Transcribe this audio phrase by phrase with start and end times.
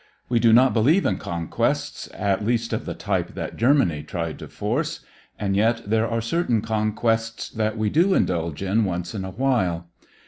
[0.29, 4.47] We do not believe in conquests at least of the type that Germany tried to
[4.47, 5.01] force
[5.37, 9.89] and yet there are certain conquests that we do indulge in once in a while.